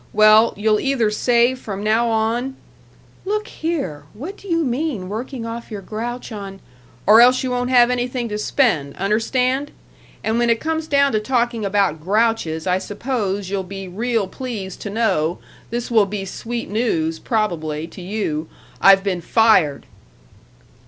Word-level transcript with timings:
Well, 0.13 0.55
you'll 0.57 0.79
either 0.79 1.11
save 1.11 1.59
from 1.59 1.83
now 1.83 2.07
on" 2.09 2.55
"Look 3.23 3.47
here! 3.47 4.05
What 4.15 4.35
do 4.35 4.47
you 4.47 4.63
mean, 4.63 5.09
working 5.09 5.45
off 5.45 5.69
your 5.69 5.83
grouch 5.83 6.31
on 6.31 6.59
""or 7.05 7.21
else 7.21 7.43
you 7.43 7.51
won't 7.51 7.69
have 7.69 7.91
anything 7.91 8.27
to 8.29 8.39
spend, 8.39 8.95
un'erstand? 8.97 9.67
And 10.23 10.39
when 10.39 10.49
it 10.49 10.59
comes 10.59 10.87
down 10.87 11.11
to 11.11 11.19
talking 11.19 11.63
about 11.63 12.01
grouches 12.01 12.65
I 12.65 12.79
suppose 12.79 13.51
you'll 13.51 13.61
be 13.61 13.87
real 13.87 14.27
pleased 14.27 14.81
to 14.81 14.89
know 14.89 15.37
this 15.69 15.91
will 15.91 16.07
be 16.07 16.25
sweet 16.25 16.67
news, 16.67 17.19
probably, 17.19 17.85
to 17.89 18.01
you 18.01 18.49
I've 18.81 19.03
been 19.03 19.21
fired!" 19.21 19.85